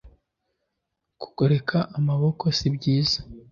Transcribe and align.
kugoreka 1.21 1.77
amaboko 1.97 2.43
sibyiza. 2.57 3.19